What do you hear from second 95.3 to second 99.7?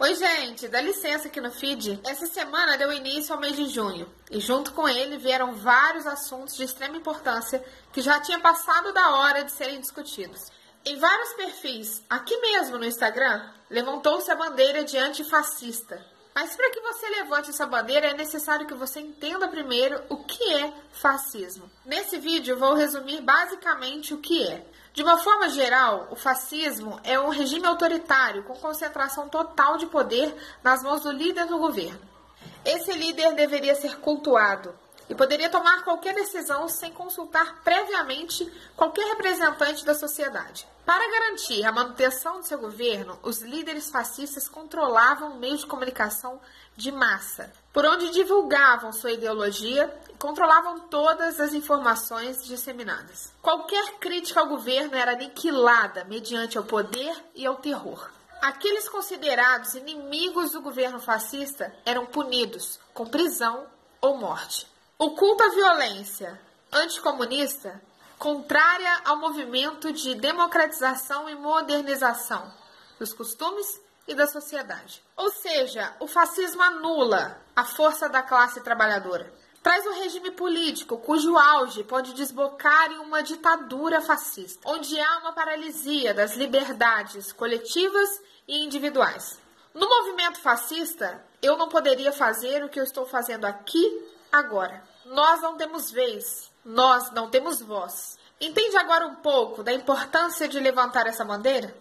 não temos vez, nós não temos voz. Entende agora um pouco